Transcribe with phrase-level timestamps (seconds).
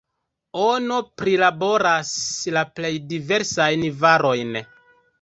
[0.61, 2.15] Ono prilaboras
[2.57, 4.63] la plej diversajn varojn.